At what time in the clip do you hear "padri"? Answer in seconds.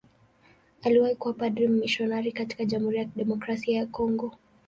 1.33-1.67